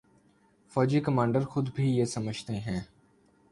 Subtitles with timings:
[0.71, 2.79] فوجی کمانڈر خود بھی یہ سمجھتے ہیں۔